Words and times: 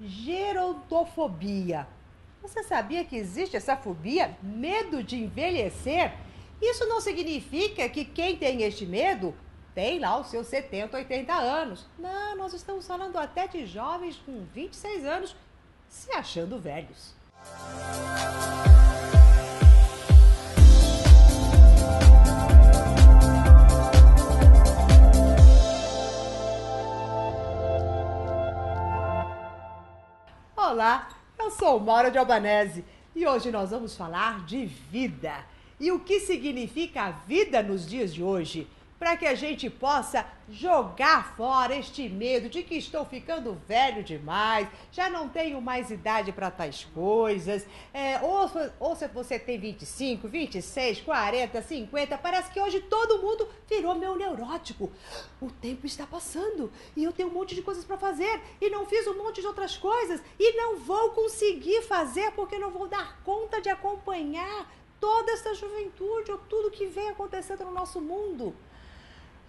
gerontofobia. 0.00 1.86
Você 2.42 2.62
sabia 2.62 3.04
que 3.04 3.16
existe 3.16 3.56
essa 3.56 3.76
fobia, 3.76 4.36
medo 4.42 5.02
de 5.02 5.16
envelhecer? 5.16 6.14
Isso 6.60 6.86
não 6.86 7.00
significa 7.00 7.88
que 7.88 8.04
quem 8.04 8.36
tem 8.36 8.62
este 8.62 8.86
medo 8.86 9.34
tem 9.74 9.98
lá 9.98 10.18
os 10.18 10.28
seus 10.28 10.46
70, 10.46 10.96
80 10.96 11.32
anos. 11.32 11.86
Não, 11.98 12.36
nós 12.36 12.52
estamos 12.52 12.86
falando 12.86 13.16
até 13.16 13.46
de 13.46 13.66
jovens 13.66 14.16
com 14.24 14.44
26 14.54 15.04
anos 15.04 15.36
se 15.88 16.10
achando 16.12 16.58
velhos. 16.58 17.14
Eu 31.48 31.52
sou 31.52 31.80
Maura 31.80 32.10
de 32.10 32.18
Albanese 32.18 32.84
e 33.16 33.26
hoje 33.26 33.50
nós 33.50 33.70
vamos 33.70 33.96
falar 33.96 34.44
de 34.44 34.66
vida. 34.66 35.32
E 35.80 35.90
o 35.90 35.98
que 35.98 36.20
significa 36.20 37.04
a 37.04 37.10
vida 37.10 37.62
nos 37.62 37.88
dias 37.88 38.12
de 38.12 38.22
hoje 38.22 38.66
para 38.98 39.16
que 39.16 39.26
a 39.26 39.34
gente 39.34 39.70
possa 39.70 40.26
jogar 40.50 41.36
fora 41.36 41.76
este 41.76 42.08
medo 42.08 42.48
de 42.48 42.62
que 42.62 42.74
estou 42.74 43.04
ficando 43.04 43.60
velho 43.66 44.02
demais, 44.02 44.66
já 44.90 45.08
não 45.08 45.28
tenho 45.28 45.60
mais 45.60 45.90
idade 45.90 46.32
para 46.32 46.50
tais 46.50 46.84
coisas, 46.94 47.64
é, 47.92 48.18
ou, 48.20 48.50
ou 48.80 48.96
se 48.96 49.06
você 49.08 49.38
tem 49.38 49.58
25, 49.58 50.26
26, 50.26 51.02
40, 51.02 51.62
50, 51.62 52.18
parece 52.18 52.50
que 52.50 52.60
hoje 52.60 52.80
todo 52.80 53.22
mundo 53.22 53.48
virou 53.68 53.94
meu 53.94 54.16
neurótico. 54.16 54.90
O 55.40 55.50
tempo 55.50 55.86
está 55.86 56.06
passando 56.06 56.72
e 56.96 57.04
eu 57.04 57.12
tenho 57.12 57.28
um 57.28 57.32
monte 57.32 57.54
de 57.54 57.62
coisas 57.62 57.84
para 57.84 57.98
fazer 57.98 58.40
e 58.60 58.68
não 58.70 58.86
fiz 58.86 59.06
um 59.06 59.16
monte 59.16 59.40
de 59.40 59.46
outras 59.46 59.76
coisas 59.76 60.20
e 60.38 60.56
não 60.56 60.78
vou 60.78 61.10
conseguir 61.10 61.82
fazer 61.82 62.32
porque 62.32 62.58
não 62.58 62.70
vou 62.70 62.88
dar 62.88 63.20
conta 63.22 63.60
de 63.60 63.68
acompanhar 63.68 64.72
toda 64.98 65.30
essa 65.30 65.54
juventude 65.54 66.32
ou 66.32 66.38
tudo 66.38 66.70
que 66.70 66.86
vem 66.86 67.10
acontecendo 67.10 67.64
no 67.64 67.70
nosso 67.70 68.00
mundo. 68.00 68.54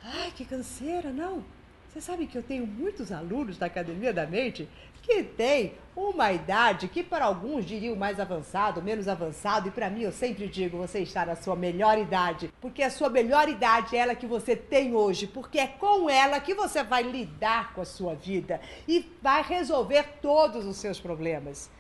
Ai, 0.03 0.31
que 0.35 0.45
canseira, 0.45 1.11
não. 1.11 1.43
Você 1.89 1.99
sabe 1.99 2.27
que 2.27 2.37
eu 2.37 2.43
tenho 2.43 2.67
muitos 2.67 3.11
alunos 3.11 3.57
da 3.57 3.65
Academia 3.65 4.13
da 4.13 4.25
Mente 4.25 4.69
que 5.01 5.23
têm 5.23 5.73
uma 5.95 6.31
idade 6.31 6.87
que 6.87 7.01
para 7.01 7.25
alguns 7.25 7.65
diriam 7.65 7.95
mais 7.95 8.19
avançado, 8.19 8.81
menos 8.81 9.07
avançado, 9.07 9.67
e 9.67 9.71
para 9.71 9.89
mim 9.89 10.01
eu 10.01 10.11
sempre 10.11 10.47
digo, 10.47 10.77
você 10.77 10.99
está 10.99 11.25
na 11.25 11.35
sua 11.35 11.55
melhor 11.55 11.97
idade, 11.97 12.53
porque 12.61 12.83
a 12.83 12.91
sua 12.91 13.09
melhor 13.09 13.49
idade 13.49 13.95
é 13.95 13.99
ela 13.99 14.13
que 14.13 14.27
você 14.27 14.55
tem 14.55 14.95
hoje, 14.95 15.25
porque 15.25 15.57
é 15.57 15.67
com 15.67 16.09
ela 16.09 16.39
que 16.39 16.53
você 16.53 16.83
vai 16.83 17.01
lidar 17.01 17.73
com 17.73 17.81
a 17.81 17.85
sua 17.85 18.13
vida 18.13 18.61
e 18.87 19.11
vai 19.21 19.41
resolver 19.41 20.03
todos 20.21 20.65
os 20.65 20.77
seus 20.77 20.99
problemas. 20.99 21.71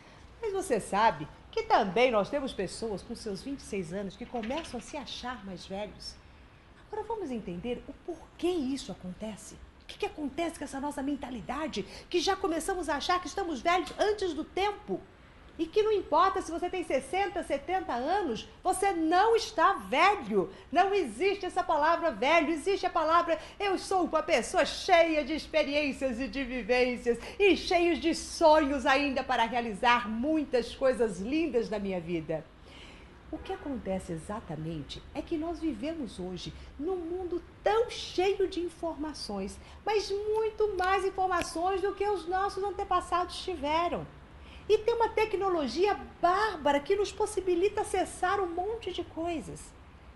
Mas 0.41 0.51
você 0.51 0.79
sabe 0.79 1.27
que 1.51 1.63
também 1.63 2.09
nós 2.09 2.29
temos 2.29 2.51
pessoas 2.51 3.03
com 3.03 3.13
seus 3.15 3.43
26 3.43 3.93
anos 3.93 4.17
que 4.17 4.25
começam 4.25 4.79
a 4.79 4.83
se 4.83 4.97
achar 4.97 5.45
mais 5.45 5.65
velhos. 5.65 6.15
Agora 6.91 7.07
vamos 7.07 7.29
entender 7.29 7.83
o 7.87 7.93
porquê 8.05 8.49
isso 8.49 8.91
acontece. 8.91 9.55
O 9.83 9.85
que, 9.85 9.99
que 9.99 10.05
acontece 10.05 10.57
com 10.57 10.65
essa 10.65 10.79
nossa 10.79 11.01
mentalidade 11.03 11.83
que 12.09 12.19
já 12.19 12.35
começamos 12.35 12.89
a 12.89 12.95
achar 12.95 13.21
que 13.21 13.27
estamos 13.27 13.61
velhos 13.61 13.93
antes 13.97 14.33
do 14.33 14.43
tempo? 14.43 14.99
E 15.57 15.65
que 15.65 15.83
não 15.83 15.91
importa 15.91 16.41
se 16.41 16.49
você 16.49 16.69
tem 16.69 16.85
60, 16.85 17.43
70 17.43 17.91
anos, 17.93 18.47
você 18.63 18.91
não 18.91 19.35
está 19.35 19.73
velho. 19.73 20.49
Não 20.71 20.93
existe 20.93 21.45
essa 21.45 21.61
palavra 21.61 22.11
velho, 22.11 22.49
existe 22.49 22.85
a 22.85 22.89
palavra 22.89 23.37
eu 23.59 23.77
sou 23.77 24.05
uma 24.05 24.23
pessoa 24.23 24.65
cheia 24.65 25.23
de 25.23 25.33
experiências 25.33 26.19
e 26.19 26.29
de 26.29 26.45
vivências 26.45 27.19
e 27.37 27.57
cheios 27.57 27.99
de 27.99 28.15
sonhos 28.15 28.85
ainda 28.85 29.21
para 29.21 29.43
realizar 29.43 30.09
muitas 30.09 30.73
coisas 30.73 31.19
lindas 31.19 31.69
na 31.69 31.77
minha 31.77 31.99
vida. 31.99 32.43
O 33.31 33.37
que 33.37 33.53
acontece 33.53 34.11
exatamente 34.11 35.03
é 35.13 35.21
que 35.21 35.37
nós 35.37 35.59
vivemos 35.59 36.19
hoje 36.19 36.51
num 36.79 36.95
mundo 36.95 37.43
tão 37.63 37.87
cheio 37.89 38.47
de 38.47 38.59
informações, 38.59 39.59
mas 39.85 40.09
muito 40.09 40.75
mais 40.75 41.05
informações 41.05 41.79
do 41.79 41.93
que 41.93 42.07
os 42.07 42.27
nossos 42.27 42.63
antepassados 42.63 43.43
tiveram. 43.43 44.05
E 44.67 44.79
tem 44.79 44.95
uma 44.95 45.09
tecnologia 45.09 45.99
bárbara 46.19 46.79
que 46.79 46.95
nos 46.95 47.11
possibilita 47.11 47.81
acessar 47.81 48.39
um 48.39 48.47
monte 48.47 48.91
de 48.91 49.03
coisas. 49.03 49.61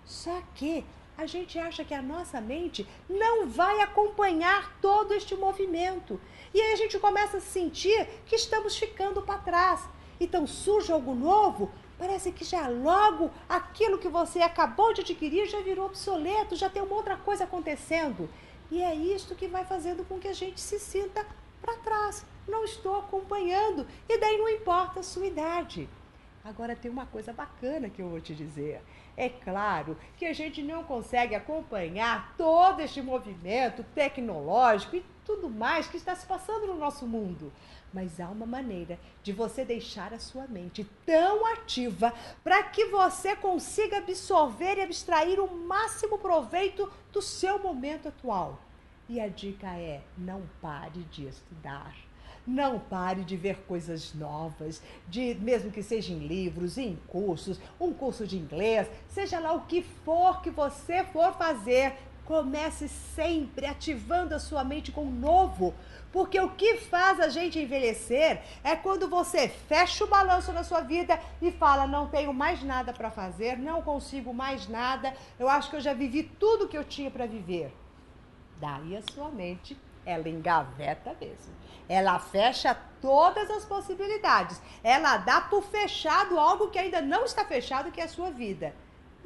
Só 0.04 0.42
que 0.56 0.84
a 1.16 1.28
gente 1.28 1.60
acha 1.60 1.86
que 1.86 1.94
a 1.94 2.02
nossa 2.02 2.42
mente 2.42 2.88
não 3.08 3.48
vai 3.48 3.80
acompanhar 3.82 4.76
todo 4.82 5.14
este 5.14 5.36
movimento. 5.36 6.20
E 6.52 6.60
aí 6.60 6.74
a 6.74 6.76
gente 6.76 6.98
começa 6.98 7.38
a 7.38 7.42
sentir 7.42 8.08
que 8.26 8.36
estamos 8.36 8.76
ficando 8.76 9.22
para 9.22 9.40
trás. 9.40 9.88
Então 10.20 10.48
surge 10.48 10.92
algo 10.92 11.14
novo, 11.14 11.72
Parece 12.04 12.34
que 12.34 12.44
já 12.44 12.68
logo 12.68 13.32
aquilo 13.48 13.98
que 13.98 14.10
você 14.10 14.42
acabou 14.42 14.94
de 14.94 15.00
adquirir 15.00 15.48
já 15.48 15.62
virou 15.62 15.86
obsoleto, 15.86 16.54
já 16.54 16.70
tem 16.70 16.82
uma 16.82 16.96
outra 16.96 17.16
coisa 17.16 17.46
acontecendo. 17.46 18.30
E 18.70 18.82
é 18.84 18.94
isto 18.94 19.36
que 19.36 19.48
vai 19.48 19.64
fazendo 19.64 20.04
com 20.04 20.20
que 20.20 20.28
a 20.28 20.34
gente 20.34 20.60
se 20.60 20.78
sinta 20.78 21.26
para 21.62 21.78
trás. 21.78 22.26
Não 22.46 22.66
estou 22.66 22.98
acompanhando. 22.98 23.88
E 24.10 24.18
daí 24.18 24.38
não 24.38 24.50
importa 24.50 25.00
a 25.00 25.04
sua 25.04 25.28
idade. 25.28 25.88
Agora 26.44 26.76
tem 26.76 26.92
uma 26.92 27.06
coisa 27.06 27.32
bacana 27.32 27.90
que 27.90 28.02
eu 28.02 28.10
vou 28.10 28.20
te 28.20 28.36
dizer. 28.36 28.82
É 29.16 29.30
claro 29.30 29.98
que 30.18 30.26
a 30.26 30.34
gente 30.34 30.62
não 30.62 30.84
consegue 30.84 31.36
acompanhar 31.36 32.36
todo 32.38 32.82
este 32.82 33.02
movimento 33.02 33.82
tecnológico 33.96 34.98
e 34.98 35.06
tudo 35.24 35.50
mais 35.50 35.88
que 35.88 35.96
está 35.96 36.14
se 36.16 36.26
passando 36.26 36.68
no 36.68 36.76
nosso 36.76 37.08
mundo. 37.08 37.52
Mas 37.94 38.20
há 38.20 38.28
uma 38.28 38.46
maneira 38.46 39.00
de 39.22 39.32
você 39.32 39.64
deixar 39.64 40.14
a 40.14 40.20
sua 40.20 40.46
mente 40.48 40.84
tão 41.06 41.46
ativa 41.46 42.14
para 42.44 42.62
que 42.64 42.86
você 42.86 43.36
consiga 43.38 44.00
absorver 44.00 44.78
e 44.78 44.82
abstrair 44.82 45.40
o 45.40 45.56
máximo 45.56 46.18
proveito 46.18 46.92
do 47.14 47.22
seu 47.22 47.58
momento 47.58 48.10
atual. 48.10 48.60
E 49.08 49.22
a 49.22 49.30
dica 49.30 49.68
é: 49.78 50.02
não 50.18 50.42
pare 50.62 51.04
de 51.04 51.28
estudar. 51.28 51.96
Não 52.46 52.78
pare 52.78 53.24
de 53.24 53.38
ver 53.38 53.60
coisas 53.68 54.14
novas, 54.14 54.82
de 55.08 55.34
mesmo 55.36 55.72
que 55.72 55.82
seja 55.82 56.12
em 56.12 56.20
livros, 56.20 56.78
em 56.78 56.98
cursos, 57.08 57.60
um 57.80 57.94
curso 57.94 58.28
de 58.28 58.38
inglês, 58.38 58.88
seja 59.08 59.40
lá 59.40 59.54
o 59.54 59.62
que 59.62 59.82
for 59.82 60.42
que 60.42 60.50
você 60.50 61.06
for 61.06 61.34
fazer, 61.34 61.94
comece 62.26 62.88
sempre 62.88 63.66
ativando 63.66 64.34
a 64.36 64.40
sua 64.40 64.64
mente 64.64 64.92
com 64.92 65.04
o 65.04 65.12
novo, 65.12 65.74
porque 66.12 66.40
o 66.40 66.52
que 66.52 66.78
faz 66.78 67.20
a 67.20 67.30
gente 67.30 67.60
envelhecer 67.60 68.42
é 68.64 68.76
quando 68.76 69.10
você 69.10 69.48
fecha 69.48 70.04
o 70.04 70.08
balanço 70.08 70.52
na 70.52 70.64
sua 70.64 70.82
vida 70.82 71.20
e 71.42 71.52
fala: 71.52 71.88
não 71.88 72.08
tenho 72.08 72.34
mais 72.34 72.64
nada 72.64 72.94
para 72.94 73.12
fazer, 73.12 73.58
não 73.58 73.82
consigo 73.82 74.34
mais 74.34 74.68
nada, 74.68 75.14
eu 75.40 75.50
acho 75.50 75.70
que 75.70 75.76
eu 75.76 75.82
já 75.82 75.94
vivi 75.94 76.24
tudo 76.24 76.68
que 76.68 76.78
eu 76.78 76.84
tinha 76.84 77.10
para 77.10 77.26
viver. 77.26 77.74
Daí 78.60 78.96
a 78.96 79.02
sua 79.14 79.30
mente 79.30 79.78
ela 80.06 80.30
engaveta 80.30 81.16
mesmo. 81.20 81.54
Ela 81.88 82.20
fecha 82.20 82.76
todas 83.02 83.50
as 83.50 83.66
possibilidades. 83.66 84.62
Ela 84.84 85.18
dá 85.18 85.42
por 85.42 85.64
fechado 85.64 86.40
algo 86.40 86.70
que 86.70 86.80
ainda 86.80 87.02
não 87.02 87.26
está 87.26 87.44
fechado, 87.46 87.92
que 87.92 88.00
é 88.00 88.06
a 88.06 88.10
sua 88.10 88.32
vida. 88.32 88.74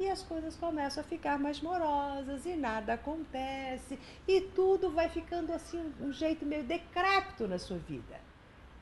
E 0.00 0.08
as 0.08 0.22
coisas 0.22 0.56
começam 0.56 1.02
a 1.02 1.06
ficar 1.06 1.38
mais 1.40 1.60
morosas 1.60 2.46
e 2.46 2.54
nada 2.54 2.92
acontece 2.92 3.98
e 4.28 4.40
tudo 4.40 4.90
vai 4.90 5.08
ficando 5.08 5.52
assim 5.52 5.92
um 6.00 6.12
jeito 6.12 6.46
meio 6.46 6.62
decrépito 6.62 7.48
na 7.48 7.58
sua 7.58 7.78
vida. 7.78 8.20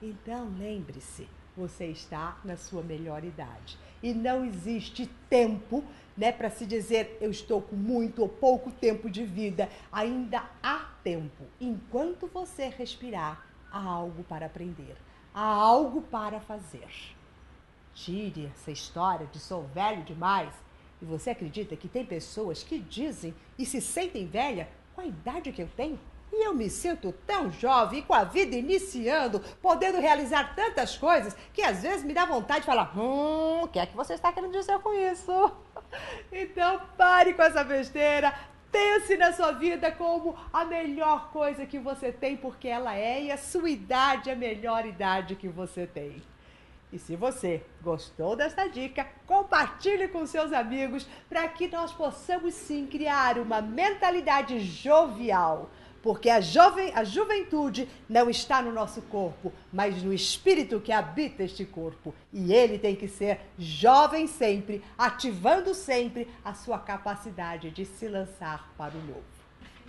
Então 0.02 0.52
lembre-se, 0.58 1.26
você 1.56 1.86
está 1.86 2.38
na 2.44 2.58
sua 2.58 2.82
melhor 2.82 3.24
idade 3.24 3.78
e 4.02 4.12
não 4.12 4.44
existe 4.44 5.06
tempo, 5.30 5.82
né, 6.14 6.30
para 6.32 6.50
se 6.50 6.66
dizer 6.66 7.16
eu 7.18 7.30
estou 7.30 7.62
com 7.62 7.76
muito 7.76 8.20
ou 8.20 8.28
pouco 8.28 8.70
tempo 8.70 9.08
de 9.08 9.24
vida. 9.24 9.70
Ainda 9.90 10.44
há 10.62 10.85
tempo. 11.06 11.44
Enquanto 11.60 12.26
você 12.26 12.66
respirar, 12.66 13.46
há 13.70 13.80
algo 13.80 14.24
para 14.24 14.46
aprender, 14.46 14.96
há 15.32 15.46
algo 15.46 16.02
para 16.02 16.40
fazer. 16.40 16.88
Tire 17.94 18.46
essa 18.46 18.72
história 18.72 19.28
de 19.28 19.38
sou 19.38 19.62
velho 19.68 20.02
demais. 20.02 20.52
E 21.00 21.04
você 21.04 21.30
acredita 21.30 21.76
que 21.76 21.86
tem 21.86 22.04
pessoas 22.04 22.64
que 22.64 22.80
dizem 22.80 23.32
e 23.56 23.64
se 23.64 23.80
sentem 23.80 24.26
velha 24.26 24.68
com 24.96 25.00
a 25.00 25.06
idade 25.06 25.52
que 25.52 25.62
eu 25.62 25.68
tenho? 25.76 25.96
E 26.32 26.44
eu 26.44 26.52
me 26.52 26.68
sinto 26.68 27.12
tão 27.24 27.52
jovem, 27.52 28.02
com 28.02 28.12
a 28.12 28.24
vida 28.24 28.56
iniciando, 28.56 29.38
podendo 29.62 30.00
realizar 30.00 30.56
tantas 30.56 30.98
coisas, 30.98 31.36
que 31.54 31.62
às 31.62 31.82
vezes 31.82 32.04
me 32.04 32.12
dá 32.12 32.26
vontade 32.26 32.60
de 32.60 32.66
falar: 32.66 32.98
hum, 32.98 33.62
o 33.62 33.68
que 33.68 33.78
é 33.78 33.86
que 33.86 33.96
você 33.96 34.14
está 34.14 34.32
querendo 34.32 34.52
dizer 34.52 34.78
com 34.80 34.92
isso? 34.92 35.32
Então 36.30 36.80
pare 36.98 37.32
com 37.32 37.42
essa 37.42 37.62
besteira, 37.62 38.34
pense 38.76 39.16
na 39.16 39.32
sua 39.32 39.52
vida 39.52 39.90
como 39.90 40.36
a 40.52 40.64
melhor 40.64 41.30
coisa 41.30 41.64
que 41.64 41.78
você 41.78 42.12
tem, 42.12 42.36
porque 42.36 42.68
ela 42.68 42.94
é, 42.94 43.22
e 43.24 43.32
a 43.32 43.38
sua 43.38 43.70
idade 43.70 44.28
é 44.28 44.34
a 44.34 44.36
melhor 44.36 44.84
idade 44.84 45.34
que 45.34 45.48
você 45.48 45.86
tem. 45.86 46.22
E 46.92 46.98
se 46.98 47.16
você 47.16 47.62
gostou 47.82 48.36
dessa 48.36 48.68
dica, 48.68 49.06
compartilhe 49.26 50.08
com 50.08 50.26
seus 50.26 50.52
amigos 50.52 51.08
para 51.28 51.48
que 51.48 51.68
nós 51.68 51.92
possamos 51.92 52.52
sim 52.54 52.86
criar 52.86 53.38
uma 53.38 53.62
mentalidade 53.62 54.60
jovial 54.60 55.70
porque 56.06 56.30
a, 56.30 56.40
jovem, 56.40 56.92
a 56.94 57.02
juventude 57.02 57.88
não 58.08 58.30
está 58.30 58.62
no 58.62 58.70
nosso 58.70 59.02
corpo, 59.02 59.52
mas 59.72 60.04
no 60.04 60.12
espírito 60.12 60.78
que 60.78 60.92
habita 60.92 61.42
este 61.42 61.64
corpo. 61.64 62.14
E 62.32 62.52
ele 62.52 62.78
tem 62.78 62.94
que 62.94 63.08
ser 63.08 63.40
jovem 63.58 64.28
sempre, 64.28 64.84
ativando 64.96 65.74
sempre 65.74 66.30
a 66.44 66.54
sua 66.54 66.78
capacidade 66.78 67.72
de 67.72 67.84
se 67.84 68.06
lançar 68.06 68.72
para 68.78 68.94
o 68.94 69.02
novo. 69.02 69.24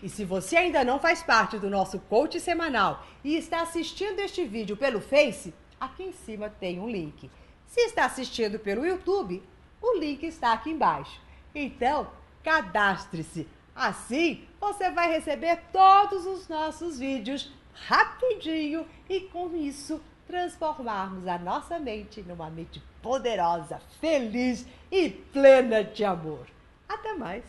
E 0.01 0.09
se 0.09 0.25
você 0.25 0.57
ainda 0.57 0.83
não 0.83 0.99
faz 0.99 1.21
parte 1.21 1.59
do 1.59 1.69
nosso 1.69 1.99
coach 1.99 2.39
semanal 2.39 3.05
e 3.23 3.35
está 3.35 3.61
assistindo 3.61 4.17
este 4.17 4.43
vídeo 4.43 4.75
pelo 4.75 4.99
Face, 4.99 5.53
aqui 5.79 6.01
em 6.01 6.13
cima 6.13 6.49
tem 6.49 6.79
um 6.79 6.89
link. 6.89 7.29
Se 7.67 7.81
está 7.81 8.05
assistindo 8.05 8.57
pelo 8.57 8.83
YouTube, 8.83 9.43
o 9.79 9.99
link 9.99 10.23
está 10.23 10.53
aqui 10.53 10.71
embaixo. 10.71 11.21
Então, 11.53 12.09
cadastre-se. 12.43 13.47
Assim, 13.77 14.43
você 14.59 14.89
vai 14.89 15.11
receber 15.11 15.59
todos 15.71 16.25
os 16.25 16.47
nossos 16.47 16.97
vídeos 16.97 17.53
rapidinho 17.75 18.87
e 19.07 19.21
com 19.21 19.55
isso 19.55 20.01
transformarmos 20.25 21.27
a 21.27 21.37
nossa 21.37 21.77
mente 21.77 22.23
numa 22.23 22.49
mente 22.49 22.81
poderosa, 23.03 23.79
feliz 24.01 24.65
e 24.91 25.11
plena 25.11 25.83
de 25.83 26.03
amor. 26.03 26.47
Até 26.89 27.13
mais! 27.13 27.43